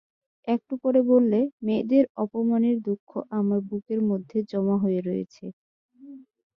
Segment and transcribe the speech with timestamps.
[0.47, 3.09] একটু পরে বললে, মেয়েদের অপমানের দুঃখ
[3.39, 5.45] আমার বুকের মধ্যে জমা হয়ে রয়েছে।